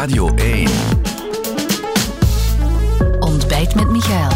[0.00, 0.68] Radio 1.
[3.18, 4.30] Ontbijt met Michael.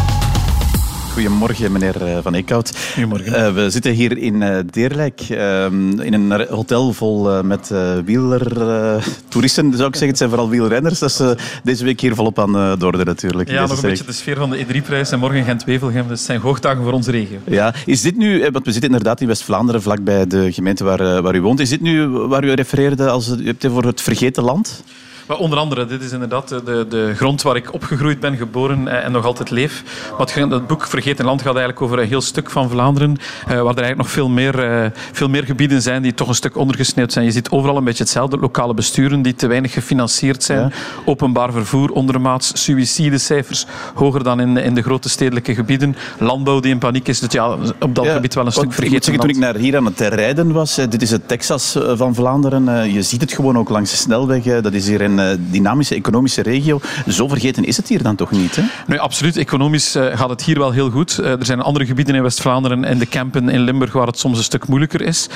[1.13, 2.77] Goedemorgen, meneer eh, Van Eekhout.
[2.93, 3.27] Goedemorgen.
[3.27, 5.65] Uh, we zitten hier in uh, Deerlijk, uh,
[5.99, 7.71] in een hotel vol met
[8.05, 10.07] wielertoeristen, zou ik zeggen.
[10.07, 10.99] Het zijn vooral wielrenners.
[10.99, 11.21] Dat is
[11.63, 13.49] deze week hier volop aan de orde natuurlijk.
[13.49, 16.07] Ja, nog een beetje de sfeer van de E3-prijs en morgen Gent-Wevelgem.
[16.07, 17.37] Dus het zijn hoogdagen voor onze regio.
[17.45, 21.35] Ja, is dit nu, want we zitten inderdaad in West-Vlaanderen, vlakbij de gemeente waar, waar
[21.35, 21.59] u woont.
[21.59, 24.83] Is dit nu waar u refereerde als u hebt voor het vergeten land?
[25.27, 29.11] Maar onder andere, dit is inderdaad de, de grond waar ik opgegroeid ben, geboren en
[29.11, 29.83] nog altijd leef.
[30.17, 33.63] Maar het boek Vergeten Land gaat eigenlijk over een heel stuk van Vlaanderen, waar er
[33.63, 37.25] eigenlijk nog veel meer, veel meer gebieden zijn die toch een stuk ondergesneeuwd zijn.
[37.25, 38.37] Je ziet overal een beetje hetzelfde.
[38.37, 40.59] Lokale besturen die te weinig gefinancierd zijn.
[40.59, 40.69] Ja.
[41.05, 42.63] Openbaar vervoer ondermaats.
[42.63, 45.95] Suïcidecijfers hoger dan in, in de grote stedelijke gebieden.
[46.19, 47.19] Landbouw die in paniek is.
[47.19, 49.77] Dus ja, op dat ja, gebied wel een stuk vergeten zeggen, Toen ik naar hier
[49.77, 52.93] aan het rijden was, dit is het Texas van Vlaanderen.
[52.93, 54.43] Je ziet het gewoon ook langs de snelweg.
[54.61, 56.79] Dat is hier in een dynamische economische regio.
[57.07, 58.55] Zo vergeten is het hier dan toch niet?
[58.55, 58.63] Hè?
[58.87, 59.37] Nee, absoluut.
[59.37, 61.17] Economisch uh, gaat het hier wel heel goed.
[61.21, 64.37] Uh, er zijn andere gebieden in West-Vlaanderen en de Kempen in Limburg waar het soms
[64.37, 65.27] een stuk moeilijker is.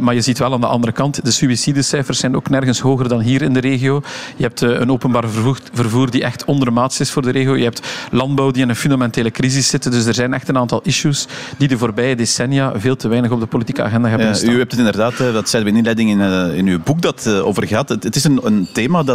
[0.00, 3.20] Maar je ziet wel aan de andere kant, de suïcidecijfers zijn ook nergens hoger dan
[3.20, 4.02] hier in de regio.
[4.36, 5.24] Je hebt een openbaar
[5.72, 7.56] vervoer, die echt ondermaats is voor de regio.
[7.56, 9.92] Je hebt landbouw die in een fundamentele crisis zit.
[9.92, 11.26] Dus er zijn echt een aantal issues
[11.58, 14.70] die de voorbije decennia veel te weinig op de politieke agenda hebben ja, U hebt
[14.70, 17.88] het inderdaad, dat zeiden we in inleiding in, in uw boek, dat over gaat.
[17.88, 19.11] Het, het is een, een thema dat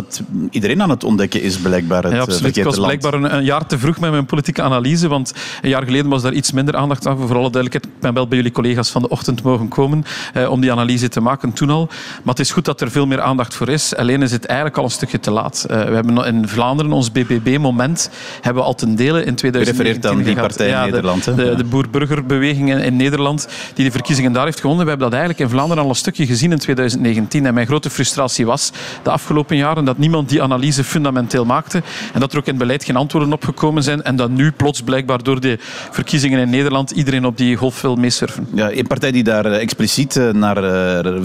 [0.50, 2.04] iedereen aan het ontdekken is, blijkbaar.
[2.04, 2.58] Het ja, absoluut.
[2.58, 5.84] Ik was blijkbaar een, een, jaar te vroeg met mijn politieke analyse, want een jaar
[5.84, 7.18] geleden was daar iets minder aandacht aan.
[7.18, 10.52] Voor alle duidelijkheid, ik ben wel bij jullie collega's van de ochtend mogen komen eh,
[10.52, 11.86] om die analyse te maken toen al.
[11.88, 13.96] Maar het is goed dat er veel meer aandacht voor is.
[13.96, 15.66] Alleen is het eigenlijk al een stukje te laat.
[15.72, 18.10] Uh, we hebben in Vlaanderen ons BBB-moment
[18.42, 21.24] hebben we al ten dele in 2019 U refereert aan die partij ja, in Nederland.
[21.24, 24.84] De, de, de boer-burgerbeweging in, in Nederland, die de verkiezingen daar heeft gewonnen.
[24.84, 27.46] We hebben dat eigenlijk in Vlaanderen al een stukje gezien in 2019.
[27.46, 28.72] En mijn grote frustratie was
[29.04, 31.82] de afgelopen jaren dat niemand die analyse fundamenteel maakte.
[32.14, 34.04] En dat er ook in het beleid geen antwoorden op gekomen zijn.
[34.04, 35.58] En dat nu plots blijkbaar door de
[35.92, 38.48] verkiezingen in Nederland iedereen op die golf wil meesurfen.
[38.54, 40.56] Ja, een partij die daar expliciet naar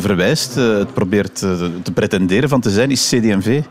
[0.01, 3.63] verwijst, het probeert te pretenderen van te zijn, is CD&V.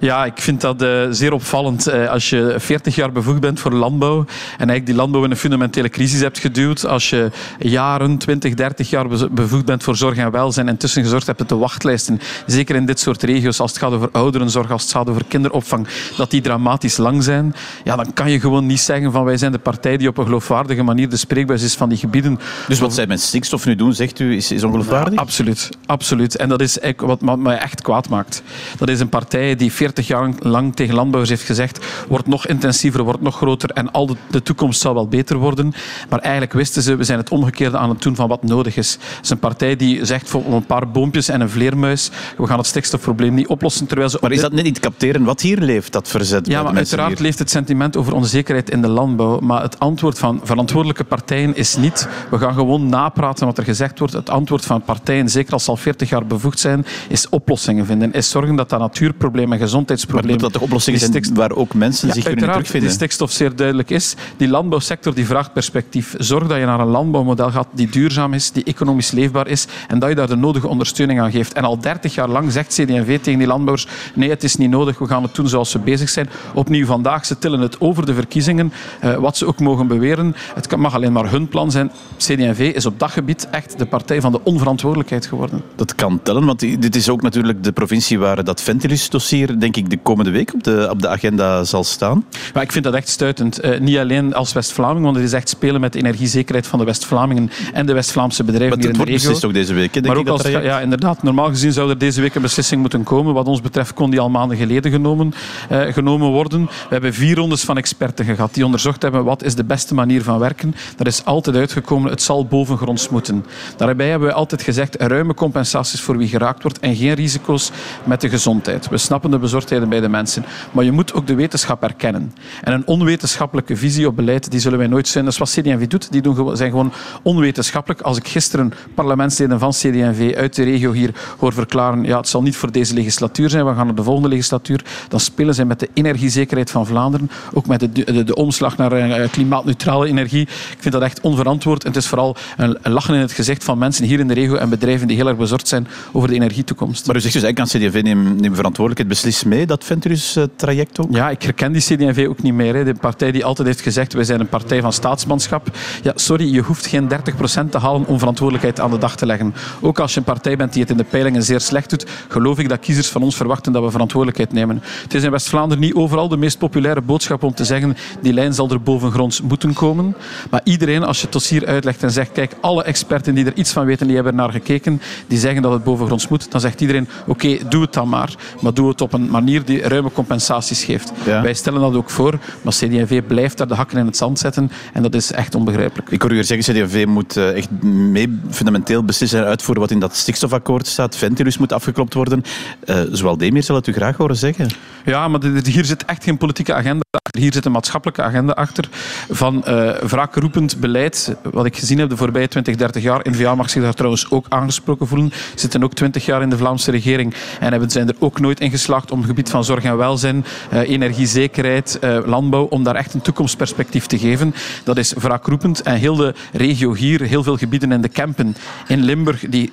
[0.00, 1.92] Ja, ik vind dat zeer opvallend.
[2.08, 4.26] Als je 40 jaar bevoegd bent voor landbouw en
[4.56, 9.06] eigenlijk die landbouw in een fundamentele crisis hebt geduwd, als je jaren, 20, 30 jaar
[9.30, 12.86] bevoegd bent voor zorg en welzijn en tussen gezorgd hebt dat de wachtlijsten, zeker in
[12.86, 16.40] dit soort regio's, als het gaat over ouderenzorg, als het gaat over kinderopvang, dat die
[16.40, 17.54] dramatisch lang zijn,
[17.84, 20.24] ja, dan kan je gewoon niet zeggen van wij zijn de partij die op een
[20.24, 22.38] geloofwaardige manier de spreekbuis is van die gebieden.
[22.68, 25.14] Dus wat zij met stikstof nu doen, zegt u, is, is ongeloofwaardig?
[25.14, 26.36] Ja, absoluut, absoluut.
[26.36, 28.42] En dat is wat mij echt kwaad maakt.
[28.78, 33.02] Dat is een partij die 40 jaar lang tegen landbouwers heeft gezegd wordt nog intensiever,
[33.02, 35.72] wordt nog groter en al de, de toekomst zal wel beter worden.
[36.08, 38.92] Maar eigenlijk wisten ze, we zijn het omgekeerde aan het doen van wat nodig is.
[38.92, 42.58] Het is een partij die zegt voor een paar boompjes en een vleermuis, we gaan
[42.58, 43.86] het stikstofprobleem niet oplossen.
[43.86, 46.46] Terwijl ze maar is dat net niet capteren wat hier leeft, dat verzet?
[46.46, 47.20] Ja, maar uiteraard hier.
[47.20, 49.38] leeft het sentiment over onzekerheid in de landbouw.
[49.40, 53.98] Maar het antwoord van verantwoordelijke partijen is niet, we gaan gewoon napraten wat er gezegd
[53.98, 54.14] wordt.
[54.14, 58.12] Het antwoord van partijen, zeker als ze al 40 jaar bevoegd zijn, is oplossingen vinden.
[58.12, 60.38] Is zorgen dat dat natuurprobleem en gezondheidsprobleem...
[60.38, 62.88] Dat de oplossingen zijn waar ook mensen ja, zich kunnen terugvinden?
[62.88, 64.14] die stikstof zeer duidelijk is.
[64.36, 66.14] Die landbouwsector die vraagt perspectief.
[66.18, 69.98] Zorg dat je naar een landbouwmodel gaat die duurzaam is, die economisch leefbaar is en
[69.98, 71.52] dat je daar de nodige ondersteuning aan geeft.
[71.52, 74.98] En al 30 jaar lang zegt CD&V tegen die landbouwers nee, het is niet nodig,
[74.98, 76.28] we gaan het doen zoals ze bezig zijn.
[76.54, 78.72] Opnieuw vandaag, ze tillen het over de verkiezingen,
[79.04, 80.34] uh, wat ze ook mogen beweren.
[80.54, 81.90] Het mag alleen maar hun plan zijn.
[82.16, 85.62] CD&V is op dat gebied echt de partij van de onverantwoordelijkheid geworden.
[85.76, 89.90] Dat kan tellen, want dit is ook natuurlijk de provincie waar dat Ventilis-dossier, denk ik,
[89.90, 92.24] de komende week op de, op de agenda zal staan.
[92.54, 93.64] Maar ik vind dat echt stuitend.
[93.64, 96.84] Uh, niet alleen als West-Vlaming, want het is echt spelen met de energiezekerheid van de
[96.84, 99.22] West-Vlamingen en de West-Vlaamse bedrijven maar hier in de regio.
[99.22, 101.22] beslist ook deze week, denk maar ik als, ja, inderdaad.
[101.22, 103.34] Normaal gezien zou er deze week een beslissing moeten komen.
[103.34, 105.32] Wat ons betreft kon die al maanden geleden genomen,
[105.72, 106.64] uh, genomen worden.
[106.64, 110.22] We hebben vier rondes van experten gehad die onderzocht hebben wat is de beste manier
[110.22, 110.74] van werken.
[110.96, 113.44] Daar is altijd uitgekomen, het zal bovengronds moeten.
[113.76, 117.70] Daarbij hebben we altijd gezegd, ruime compensaties voor wie geraakt wordt en geen risico's
[118.04, 118.88] met de gezondheid.
[118.88, 120.44] We snappen de bezorgdheden bij de mensen.
[120.72, 122.34] Maar je moet ook de wetenschap erkennen.
[122.62, 125.24] En een onwetenschappelijke visie op beleid, die zullen wij nooit zijn.
[125.24, 126.12] Dat is wat CD&V doet.
[126.12, 126.92] Die doen, zijn gewoon
[127.22, 128.00] onwetenschappelijk.
[128.00, 132.42] Als ik gisteren parlementsleden van CD&V uit de regio hier hoor verklaren, ja, het zal
[132.42, 135.80] niet voor deze legislatuur zijn, we gaan naar de volgende legislatuur, dan spelen zij met
[135.80, 140.42] de energiezekerheid van Vlaanderen, ook met de, de, de omslag naar uh, klimaatneutrale energie.
[140.42, 141.82] Ik vind dat echt onverantwoord.
[141.82, 144.34] En het is vooral een, een lachen in het gezicht van mensen hier in de
[144.34, 147.06] regio en bedrijven die heel erg bezorgd zijn over de energietoekomst.
[147.06, 151.14] Maar u zegt dus eigenlijk aan CD&V neem, neem verantwoordelijkheid, beslis mee dat Venturus-traject ook?
[151.14, 152.74] Ja, ik herken die CD&V ook niet meer.
[152.74, 152.84] Hè.
[152.84, 155.68] De partij die altijd heeft gezegd, wij zijn een partij van staatsmanschap.
[156.02, 159.54] Ja, sorry, je hoeft geen 30% te halen om verantwoordelijkheid aan de dag te leggen.
[159.80, 162.58] Ook als je een partij bent die het in de peilingen zeer slecht doet, geloof
[162.58, 164.82] ik dat kiezers van ons verwachten dat we verantwoordelijkheid nemen.
[165.02, 168.54] Het is in West-Vlaanderen niet overal de meest populaire boodschap om te zeggen die lijn
[168.54, 170.14] zal er bovengronds moeten komen.
[170.50, 173.72] Maar iedereen, als je het dossier uitlegt en zegt kijk, alle experten die er iets
[173.72, 177.08] van weten, die hebben naar gekeken, die zeggen dat het bovengronds moet, dan zegt iedereen
[177.26, 178.34] oké, doe het dan maar.
[178.60, 181.12] Maar doe het op een manier die ruime compensaties geeft.
[181.24, 184.70] Wij stellen dat ook voor, maar CD&V blijft daar de hakken in het zand zetten
[184.92, 186.10] en dat is echt onbegrijpelijk.
[186.10, 189.98] Ik hoor u zeggen, CD&V moet eh, echt mee fundamenteel beslissen en uitvoeren wat in
[190.00, 191.16] dat stikstofakkoord staat.
[191.16, 192.42] Ventilus moet afgeklopt worden.
[192.84, 194.68] Uh, zowel Demir zal het u graag horen zeggen.
[195.04, 197.40] Ja, maar hier zit echt geen politieke agenda achter.
[197.40, 198.88] Hier zit een maatschappelijke agenda achter
[199.30, 201.36] van uh, wraakroepend beleid.
[201.42, 203.20] Wat ik gezien heb de voorbije 20, 30 jaar.
[203.30, 205.32] N-VA mag zich daar trouwens ook aangesproken voelen.
[205.54, 208.70] Zitten ook 20 jaar in de Vlaamse regering en hebben, zijn er ook nooit in
[208.70, 213.14] geslaagd om het gebied van zorg en welzijn, uh, energiezekerheid, uh, landbouw, om daar echt
[213.14, 214.54] een toekomstperspectief te geven.
[214.84, 215.82] Dat is wraakroepend.
[215.82, 218.56] En heel de regio hier, heel veel gebieden in de Kempen
[218.86, 219.72] in Limburg, die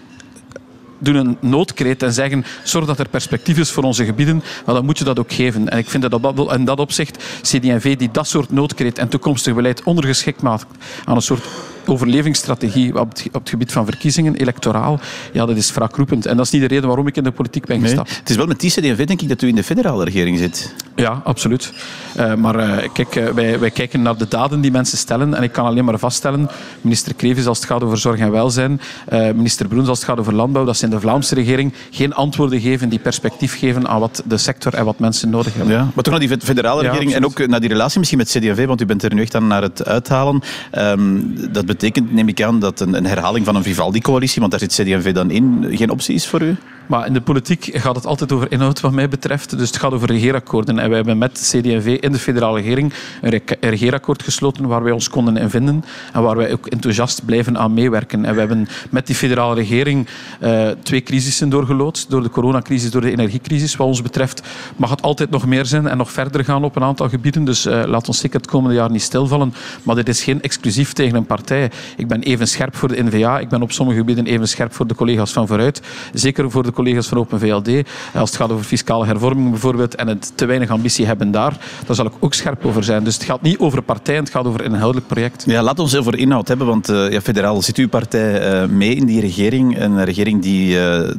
[0.99, 4.85] doen een noodkreet en zeggen zorg dat er perspectief is voor onze gebieden, maar dan
[4.85, 5.69] moet je dat ook geven.
[5.69, 9.55] En ik vind dat op, in dat opzicht CD&V die dat soort noodkreet en toekomstig
[9.55, 10.65] beleid ondergeschikt maakt
[11.05, 11.43] aan een soort
[11.87, 14.99] overlevingsstrategie op het, op het, gebied van verkiezingen, electoraal,
[15.33, 16.25] ja, dat is wraakroepend.
[16.25, 18.17] En dat is niet de reden waarom ik in de politiek ben gestapt.
[18.17, 20.73] Het is wel met die CD&V, denk ik, dat u in de federale regering zit.
[20.95, 21.73] Ja, absoluut.
[22.17, 25.33] Uh, maar uh, kijk, uh, wij, wij, kijken naar de daden die mensen stellen.
[25.33, 26.49] En ik kan alleen maar vaststellen,
[26.81, 30.33] minister Krevis als het gaat over zorg en welzijn, minister Broens als het gaat over
[30.33, 34.37] landbouw, dat ze de Vlaamse regering geen antwoorden geven die perspectief geven aan wat de
[34.37, 35.73] sector en wat mensen nodig hebben.
[35.73, 38.65] Ja, maar toch naar die federale regering en ook naar die relatie misschien met CD&V,
[38.65, 40.41] want u bent er nu echt aan naar het uithalen.
[40.77, 44.59] Um, dat betekent, neem ik aan, dat een, een herhaling van een Vivaldi-coalitie, want daar
[44.59, 46.55] zit CD&V dan in, geen optie is voor u?
[46.87, 49.57] Maar in de politiek gaat het altijd over inhoud, wat mij betreft.
[49.57, 50.79] Dus het gaat over regeerakkoorden.
[50.79, 55.09] En wij hebben met CD&V in de federale regering een regeerakkoord gesloten waar wij ons
[55.09, 58.25] konden in vinden en waar wij ook enthousiast blijven aan meewerken.
[58.25, 60.07] En we hebben met die federale regering
[60.43, 62.09] uh, twee crisissen doorgeloodst.
[62.09, 63.75] Door de coronacrisis, door de energiecrisis.
[63.75, 64.41] Wat ons betreft
[64.75, 67.43] mag het altijd nog meer zijn en nog verder gaan op een aantal gebieden.
[67.43, 69.53] Dus uh, laat ons zeker het komende jaar niet stilvallen.
[69.83, 71.71] Maar dit is geen exclusief tegen een partij.
[71.97, 73.39] Ik ben even scherp voor de NVA.
[73.39, 75.81] Ik ben op sommige gebieden even scherp voor de collega's van Vooruit.
[76.13, 77.87] Zeker voor de collega's van Open VLD.
[78.13, 81.95] Als het gaat over fiscale hervorming bijvoorbeeld en het te weinig ambitie hebben daar, daar
[81.95, 83.03] zal ik ook scherp over zijn.
[83.03, 85.43] Dus het gaat niet over partijen, het gaat over een inhoudelijk project.
[85.45, 88.95] Ja, laat ons over inhoud hebben, want uh, ja, federaal zit uw partij uh, mee
[88.95, 89.79] in die regering.
[89.79, 90.73] Een regering die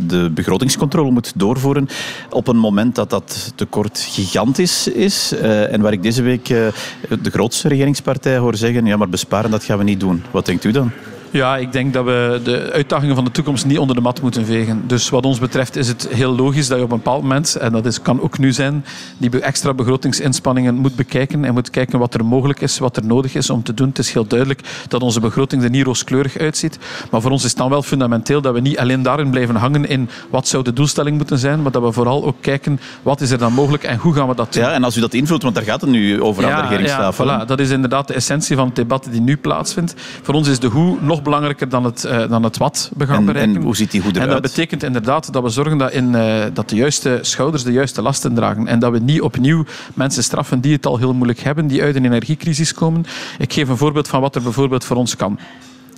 [0.06, 1.88] de begrotingscontrole moet doorvoeren
[2.30, 5.32] op een moment dat dat tekort gigantisch is.
[5.70, 9.78] en waar ik deze week de grootste regeringspartij hoor zeggen, ja maar besparen dat gaan
[9.78, 10.22] we niet doen.
[10.30, 10.92] Wat denkt u dan?
[11.30, 14.46] Ja, ik denk dat we de uitdagingen van de toekomst niet onder de mat moeten
[14.46, 14.82] vegen.
[14.86, 17.72] Dus wat ons betreft is het heel logisch dat je op een bepaald moment, en
[17.72, 18.84] dat is, kan ook nu zijn,
[19.18, 23.34] die extra begrotingsinspanningen moet bekijken en moet kijken wat er mogelijk is, wat er nodig
[23.34, 23.88] is om te doen.
[23.88, 26.78] Het is heel duidelijk dat onze begroting er niet rooskleurig uitziet.
[27.10, 29.88] Maar voor ons is het dan wel fundamenteel dat we niet alleen daarin blijven hangen
[29.88, 33.30] in wat zou de doelstelling moeten zijn, maar dat we vooral ook kijken wat is
[33.30, 34.62] er dan mogelijk en hoe gaan we dat doen.
[34.62, 37.26] Ja, en als u dat invult, want daar gaat het nu over aan de regeringstafel.
[37.26, 39.94] Ja, voilà, dat is inderdaad de essentie van het debat die nu plaatsvindt.
[40.22, 43.16] Voor ons is de hoe nog belangrijker dan het, uh, dan het wat we gaan
[43.16, 43.54] en, bereiken.
[43.56, 44.28] En hoe ziet die goed eruit?
[44.28, 47.72] En dat betekent inderdaad dat we zorgen dat, in, uh, dat de juiste schouders de
[47.72, 48.66] juiste lasten dragen.
[48.66, 51.96] En dat we niet opnieuw mensen straffen die het al heel moeilijk hebben, die uit
[51.96, 53.04] een energiecrisis komen.
[53.38, 55.38] Ik geef een voorbeeld van wat er bijvoorbeeld voor ons kan.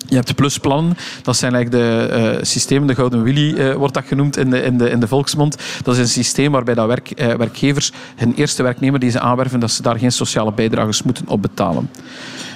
[0.06, 3.94] Je hebt de plusplannen, dat zijn eigenlijk de uh, systemen, de Gouden Willy uh, wordt
[3.94, 5.56] dat genoemd in de, in, de, in de volksmond.
[5.82, 9.60] Dat is een systeem waarbij dat werk, uh, werkgevers hun eerste werknemer die ze aanwerven,
[9.60, 11.90] dat ze daar geen sociale bijdragers moeten op betalen.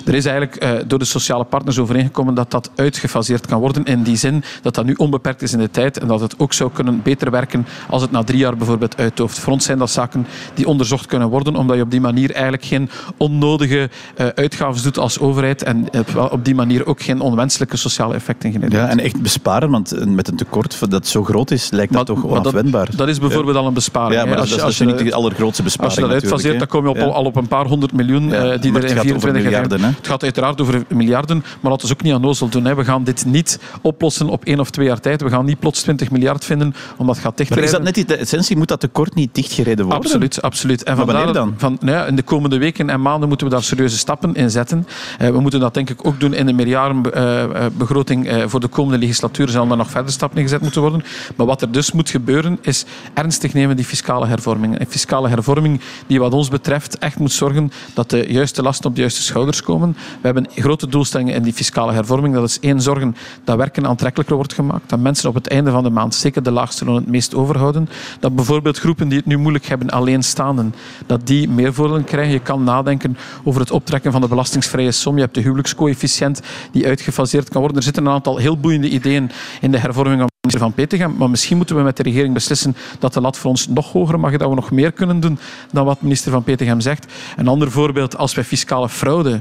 [0.05, 3.85] Er is eigenlijk uh, door de sociale partners overeengekomen dat dat uitgefaseerd kan worden.
[3.85, 6.53] In die zin dat dat nu onbeperkt is in de tijd en dat het ook
[6.53, 9.39] zou kunnen beter werken als het na drie jaar bijvoorbeeld uitdooft.
[9.39, 12.65] Voor ons zijn dat zaken die onderzocht kunnen worden, omdat je op die manier eigenlijk
[12.65, 15.89] geen onnodige uh, uitgaven doet als overheid en
[16.31, 18.73] op die manier ook geen onwenselijke sociale effecten genereert.
[18.73, 22.17] Ja, en echt besparen, want met een tekort dat zo groot is, lijkt dat maar,
[22.17, 22.87] toch onafwendbaar.
[22.87, 23.61] Dat, dat, is bijvoorbeeld ja.
[23.61, 24.21] al een besparing.
[24.21, 25.99] Ja, maar als, als je, is niet de allergrootste besparing.
[25.99, 28.55] Als je dat uitfaseert, dan kom je op, al op een paar honderd miljoen ja,
[28.55, 32.03] uh, die er in 24 miljarden, het gaat uiteraard over miljarden, maar laten we ook
[32.03, 32.65] niet aan nozel doen.
[32.65, 32.75] Hè.
[32.75, 35.23] We gaan dit niet oplossen op één of twee jaar tijd.
[35.23, 37.71] We gaan niet plots 20 miljard vinden, omdat het gaat dichtrijden.
[37.71, 38.57] Maar is dat net de essentie?
[38.57, 40.05] Moet dat tekort niet dichtgereden worden?
[40.05, 40.83] Absoluut, absoluut.
[40.83, 41.55] En maar wanneer dan?
[41.57, 44.51] Van, nou ja, in de komende weken en maanden moeten we daar serieuze stappen in
[44.51, 44.87] zetten.
[45.21, 48.69] Uh, we moeten dat denk ik ook doen in de meerjarenbegroting uh, uh, voor de
[48.69, 49.49] komende legislatuur.
[49.49, 51.05] Zullen er nog verder stappen in gezet moeten worden.
[51.37, 52.85] Maar wat er dus moet gebeuren, is
[53.15, 54.81] ernstig nemen die fiscale hervorming.
[54.81, 58.95] Een fiscale hervorming die wat ons betreft echt moet zorgen dat de juiste lasten op
[58.95, 59.84] de juiste schouders komen.
[59.93, 62.35] We hebben grote doelstellingen in die fiscale hervorming.
[62.35, 64.89] Dat is één, zorgen dat werken aantrekkelijker wordt gemaakt.
[64.89, 67.89] Dat mensen op het einde van de maand zeker de laagste loon het meest overhouden.
[68.21, 70.75] Dat bijvoorbeeld groepen die het nu moeilijk hebben, alleenstaanden,
[71.07, 72.33] dat die meer voordelen krijgen.
[72.33, 75.15] Je kan nadenken over het optrekken van de belastingsvrije som.
[75.15, 76.41] Je hebt de huwelijkscoëfficiënt
[76.73, 77.77] die uitgefaseerd kan worden.
[77.79, 81.17] Er zitten een aantal heel boeiende ideeën in de hervorming minister Van Petegem.
[81.17, 84.21] Maar misschien moeten we met de regering beslissen dat de lat voor ons nog hoger
[84.21, 85.39] mag, dat we nog meer kunnen doen
[85.73, 87.13] dan wat minister Van Petegem zegt.
[87.37, 89.41] Een ander voorbeeld, als wij fiscale fraude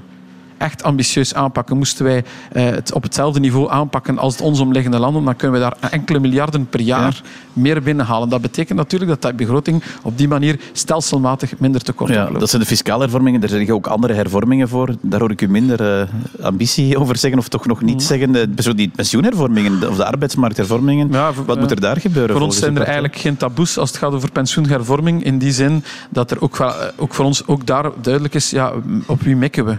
[0.57, 4.99] echt ambitieus aanpakken, moesten wij eh, het op hetzelfde niveau aanpakken als de ons omliggende
[4.99, 7.21] landen, dan kunnen we daar enkele miljarden per jaar
[7.53, 8.29] meer binnenhalen.
[8.29, 12.61] Dat betekent natuurlijk dat de begroting op die manier stelselmatig minder tekort Ja, dat zijn
[12.61, 13.39] de fiscale hervormingen.
[13.39, 14.95] Daar zeg je ook andere hervormingen voor.
[15.01, 16.07] Daar hoor ik u minder eh,
[16.45, 18.31] ambitie over zeggen, of toch nog niet zeggen.
[18.31, 21.09] De, zo die pensioenhervormingen of de arbeidsmarkthervormingen.
[21.11, 22.35] Ja, voor- Wat moet er daar gebeuren?
[22.35, 25.23] Voor ons zijn er eigenlijk geen taboes als het gaat over pensioenhervorming.
[25.23, 28.71] In die zin dat er ook, ook voor ons ook daar duidelijk is ja,
[29.05, 29.77] op wie mikken we.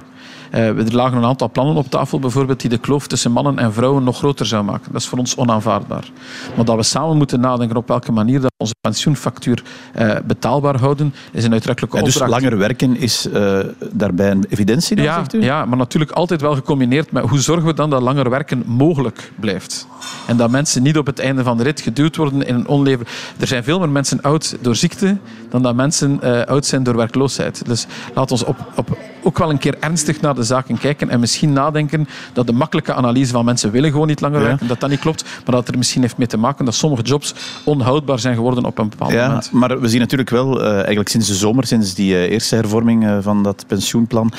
[0.54, 3.72] Eh, er lagen een aantal plannen op tafel, bijvoorbeeld die de kloof tussen mannen en
[3.72, 4.92] vrouwen nog groter zou maken.
[4.92, 6.10] Dat is voor ons onaanvaardbaar.
[6.56, 10.78] Maar dat we samen moeten nadenken op welke manier dat we onze pensioenfactuur eh, betaalbaar
[10.78, 12.42] houden, is een uitdrukkelijke Ja, dus opdracht.
[12.42, 13.58] langer werken is eh,
[13.92, 15.42] daarbij een evidentie, dan, Ja, zegt u?
[15.42, 19.32] ja, maar natuurlijk altijd wel gecombineerd met hoe zorgen we dan dat langer werken mogelijk
[19.40, 19.86] blijft.
[20.26, 23.06] En dat mensen niet op het einde van de rit geduwd worden in een onlever.
[23.38, 25.16] Er zijn veel meer mensen oud door ziekte
[25.48, 27.66] dan dat mensen oud zijn door werkloosheid.
[27.66, 31.20] Dus laat ons op, op, ook wel een keer ernstig naar de zaken kijken en
[31.20, 34.46] misschien nadenken dat de makkelijke analyse van mensen willen gewoon niet langer Ja.
[34.46, 37.02] werken, dat dat niet klopt, maar dat er misschien heeft mee te maken dat sommige
[37.02, 37.34] jobs
[37.64, 39.52] onhoudbaar zijn geworden op een bepaald Ja, moment.
[39.52, 43.04] maar we zien natuurlijk wel, eh, eigenlijk sinds de zomer, sinds die eh, eerste hervorming
[43.06, 44.32] eh, van dat pensioenplan,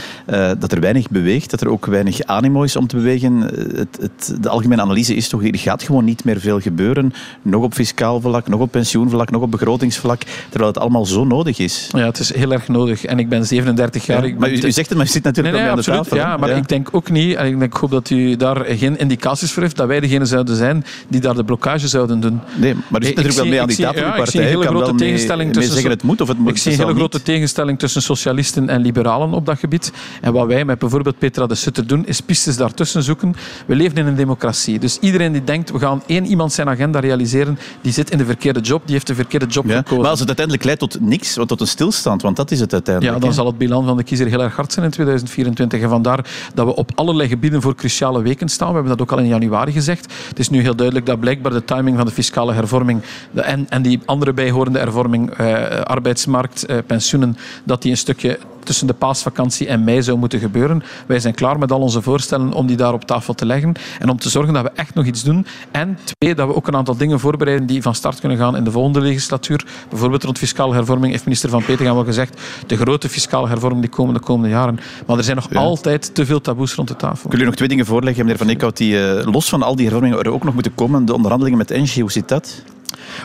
[0.59, 3.37] dat er weinig beweegt, dat er ook weinig animo is om te bewegen.
[3.75, 7.63] Het, het, de algemene analyse is toch, er gaat gewoon niet meer veel gebeuren, nog
[7.63, 11.89] op fiscaal vlak, nog op pensioenvlak, nog op begrotingsvlak, terwijl het allemaal zo nodig is.
[11.91, 13.05] Ja, het is heel erg nodig.
[13.05, 14.27] En ik ben 37 jaar.
[14.27, 16.23] Ja, maar u, u zegt het, maar u zit natuurlijk Nee, nee, de absoluut.
[16.23, 19.63] Ja, maar ik denk ook niet, en ik, hoop dat u daar geen indicaties voor
[19.63, 22.39] heeft, dat wij degene zouden zijn die daar de blokkage zouden doen.
[22.55, 24.65] Nee, maar u zit natuurlijk wel mee aan die tafel, ja, ik zie een hele
[24.65, 26.49] grote tegenstelling tussen- zeggen het moet of het moet.
[26.49, 29.91] Ik zie een hele grote tegenstelling tussen socialisten en liberalen op dat gebied.
[30.21, 33.35] En wat wij met bijvoorbeeld Petra de Sutter doen, is pistes daartussen zoeken.
[33.65, 34.79] We leven in een democratie.
[34.79, 38.25] Dus iedereen die denkt, we gaan één iemand zijn agenda realiseren, die zit in de
[38.25, 39.97] verkeerde job, die heeft de verkeerde job Ja, gekozen.
[40.01, 43.15] maar als het uiteindelijk leidt tot niks, tot een stilstand, want dat is het uiteindelijk.
[43.15, 45.79] Ja, dan zal het bilan van de kiezer heel erg hard zijn in 2024.
[45.89, 48.67] Vandaar dat we op allerlei gebieden voor cruciale weken staan.
[48.67, 50.13] We hebben dat ook al in januari gezegd.
[50.27, 53.01] Het is nu heel duidelijk dat blijkbaar de timing van de fiscale hervorming
[53.33, 58.87] en, en die andere bijhorende hervorming, eh, arbeidsmarkt, eh, pensioenen, dat die een stukje tussen
[58.87, 60.83] de paasvakantie en mei zou moeten gebeuren.
[61.07, 64.09] Wij zijn klaar met al onze voorstellen om die daar op tafel te leggen en
[64.09, 65.45] om te zorgen dat we echt nog iets doen.
[65.71, 68.63] En twee, dat we ook een aantal dingen voorbereiden die van start kunnen gaan in
[68.63, 69.65] de volgende legislatuur.
[69.89, 73.89] Bijvoorbeeld rond fiscale hervorming heeft minister Van Petegem al gezegd de grote fiscale hervorming die
[73.89, 74.79] komen de komende jaren.
[75.07, 77.29] Maar er zijn nog altijd te veel taboes rond de tafel.
[77.29, 79.85] Wil u nog twee dingen voorleggen, meneer Van Eekhout, die eh, los van al die
[79.85, 81.05] hervormingen er ook nog moeten komen.
[81.05, 82.63] De onderhandelingen met hoe zit dat?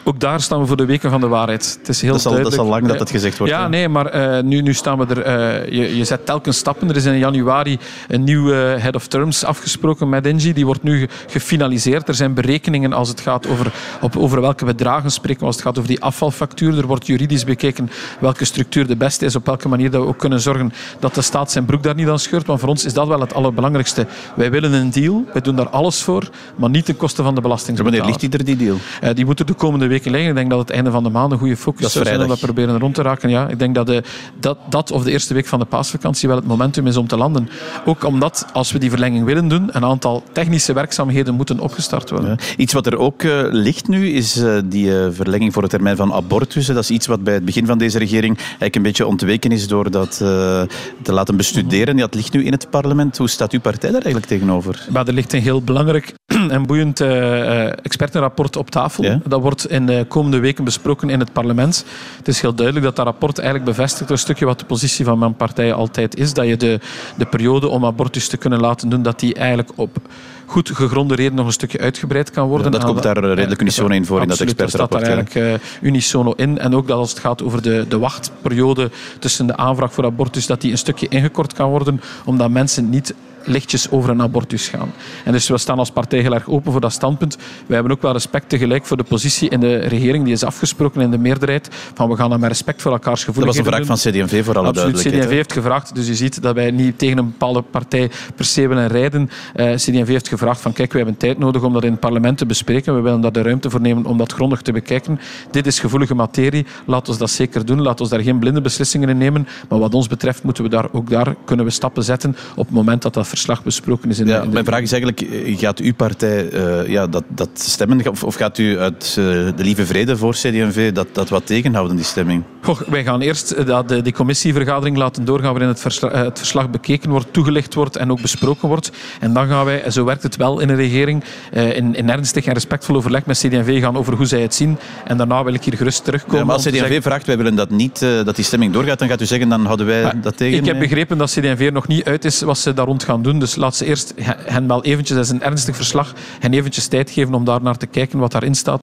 [0.05, 1.77] Ook daar staan we voor de weken van de waarheid.
[1.79, 2.73] Het is heel Dat is al- dat is duidelijk.
[2.75, 5.15] al lang dat Eh, dat gezegd wordt, Ja, nee, maar eh, nu, nu staan we
[5.15, 5.21] er.
[5.23, 6.89] eh, je, je zet telkens stappen.
[6.89, 10.53] Er is in januari een nieuwe head of terms afgesproken met Engie.
[10.55, 12.09] Die wordt nu ge- gefinaliseerd.
[12.09, 15.47] Er zijn berekeningen als het gaat over, op, over welke bedragen spreken.
[15.47, 16.79] Als het gaat over die afvalfactuur.
[16.79, 19.37] Er wordt juridisch bekeken welke structuur de beste is.
[19.37, 22.09] Op welke manier dat we ook kunnen zorgen dat de staat zijn broek daar niet
[22.09, 22.47] aan scheurt.
[22.47, 24.07] Want voor ons is dat wel het allerbelangrijkste.
[24.37, 25.25] Wij willen een deal.
[25.33, 26.29] Wij doen daar alles voor.
[26.57, 27.99] Maar niet ten koste van de belastingbetaler.
[27.99, 28.77] Wanneer ligt die er, die deal?
[29.01, 30.31] Eh, die moeten de komende weken liggen.
[30.31, 32.29] Ik denk dat het einde van de maand een goede focus Dat zou zijn om
[32.29, 33.31] dat proberen rond te raken.
[33.31, 34.03] Ja, ik denk dat, de,
[34.41, 37.17] dat dat of de eerste week van de paasvakantie wel het momentum is om te
[37.17, 37.49] landen.
[37.85, 42.31] Ook omdat, als we die verlenging willen doen, een aantal technische werkzaamheden moeten opgestart worden.
[42.31, 42.55] Ja.
[42.57, 45.97] Iets wat er ook eh, ligt nu, is eh, die eh, verlenging voor de termijn
[45.97, 46.75] van abortussen.
[46.75, 49.69] Dat is iets wat bij het begin van deze regering eigenlijk een beetje ontweken is
[49.69, 50.63] door dat eh,
[51.03, 51.99] te laten bestuderen.
[51.99, 53.19] Het ligt nu in het parlement.
[53.19, 54.87] Hoe staat uw partij daar eigenlijk tegenover?
[54.91, 56.15] Maar er ligt een heel belangrijk
[56.57, 59.05] en boeiend eh, eh, expertenrapport op tafel.
[59.05, 59.21] Ja.
[59.27, 61.85] Dat wordt in de komende weken besproken in het parlement.
[62.17, 65.19] Het is heel duidelijk dat dat rapport eigenlijk bevestigt een stukje wat de positie van
[65.19, 66.35] mijn partij altijd is.
[66.35, 66.81] Dat je de,
[67.17, 69.99] de periode om abortus te kunnen laten doen, dat die eigenlijk op
[70.47, 72.73] goed gegronde reden nog een stukje uitgebreid kan worden.
[72.73, 75.45] Ja, dat komt daar redelijk unisono in voor in dat Absoluut, expertenrapport, Dat staat daar
[75.45, 76.59] eigenlijk eh, unisono in.
[76.59, 80.47] En ook dat als het gaat over de, de wachtperiode tussen de aanvraag voor abortus,
[80.47, 84.93] dat die een stukje ingekort kan worden, omdat mensen niet lichtjes over een abortus gaan.
[85.25, 87.37] En dus we staan als partij heel erg open voor dat standpunt.
[87.37, 91.01] Wij hebben ook wel respect tegelijk voor de positie in de regering, die is afgesproken
[91.01, 93.85] in de meerderheid, van we gaan dat met respect voor elkaars Dat was een vraag
[93.85, 95.25] van CD&V voor alle Absoluut, duidelijkheid.
[95.25, 98.69] CD&V heeft gevraagd, dus je ziet dat wij niet tegen een bepaalde partij per se
[98.69, 99.31] willen rijden.
[99.55, 102.39] Eh CD&V heeft gevraagd van kijk, we hebben tijd nodig om dat in het parlement
[102.39, 102.95] te bespreken.
[102.95, 105.21] We willen daar de ruimte voor nemen om dat grondig te bekijken.
[105.51, 107.83] Dit is gevoelige materie, laat ons dat zeker doen.
[107.83, 109.49] Laat ons daar geen blinde beslissingen in nemen.
[109.69, 112.75] Maar wat ons betreft moeten we daar ook daar kunnen we stappen zetten op het
[112.75, 114.19] moment dat dat verslag besproken is.
[114.19, 117.25] In, Ja, in de- mijn vraag is eigenlijk, eh, gaat uw partij eh, ja, dat,
[117.29, 121.29] dat stemmen, of, of gaat u uit eh, de lieve vrede voor CD&V dat, dat
[121.29, 122.43] wat tegenhouden, die stemming?
[122.63, 126.39] Goh, wij gaan eerst dat de, die commissievergadering laten doorgaan waarin het, versla- eh, het
[126.39, 128.91] verslag bekeken wordt, toegelicht wordt en ook besproken wordt.
[129.21, 132.53] En dan gaan wij, zo werkt het wel in een regering, in, in ernstig en
[132.53, 134.79] respectvol overleg met CD&V gaan over hoe zij het zien.
[135.05, 136.39] En daarna wil ik hier gerust terugkomen.
[136.39, 139.09] Ja, maar als CD&V zeggen- vraagt, wij willen dat niet, dat die stemming doorgaat, dan
[139.09, 140.59] gaat u zeggen, dan houden wij dat tegen?
[140.59, 143.39] Ik heb begrepen dat CD&V nog niet uit is wat ze daar rond gaan doen.
[143.39, 146.87] Dus laat ze eerst he- hen wel eventjes, dat is een ernstig verslag, hen eventjes
[146.87, 148.79] tijd geven om daar naar te kijken wat daarin staat.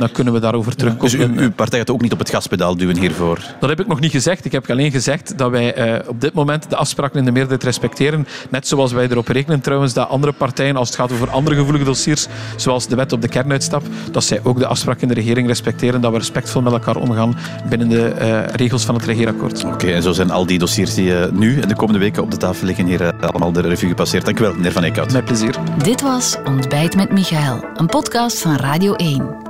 [0.00, 1.38] Dan kunnen we daarover Dus terugkomen.
[1.38, 3.38] uw, uw partij gaat ook niet op het gaspedaal duwen hiervoor?
[3.60, 4.44] Dat heb ik nog niet gezegd.
[4.44, 7.62] Ik heb alleen gezegd dat wij eh, op dit moment de afspraken in de meerderheid
[7.64, 8.26] respecteren.
[8.50, 11.84] Net zoals wij erop rekenen trouwens dat andere partijen, als het gaat over andere gevoelige
[11.84, 12.26] dossiers,
[12.56, 16.00] zoals de wet op de kernuitstap, dat zij ook de afspraken in de regering respecteren,
[16.00, 17.36] dat we respectvol met elkaar omgaan
[17.68, 19.64] binnen de eh, regels van het regeerakkoord.
[19.64, 22.30] Oké, en zo zijn al die dossiers die eh, nu en de komende weken op
[22.30, 24.24] de tafel liggen hier eh, allemaal de revue gepasseerd.
[24.24, 25.12] Dank u wel, meneer Van Eekhout.
[25.12, 25.54] Met plezier.
[25.82, 29.49] Dit was Ontbijt met Michael, een podcast van Radio 1.